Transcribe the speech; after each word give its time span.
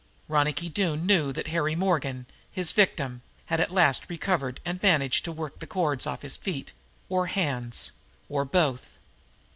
Ronicky 0.27 0.67
Doone 0.67 1.05
knew 1.05 1.31
that 1.31 1.49
Harry 1.49 1.75
Morgan, 1.75 2.25
his 2.51 2.71
victim, 2.71 3.21
had 3.45 3.59
at 3.59 3.69
last 3.69 4.09
recovered 4.09 4.59
and 4.65 4.81
managed 4.81 5.23
to 5.25 5.31
work 5.31 5.59
the 5.59 5.67
cords 5.67 6.07
off 6.07 6.23
his 6.23 6.37
feet 6.37 6.71
or 7.07 7.27
hands, 7.27 7.91
or 8.27 8.43
both. 8.43 8.97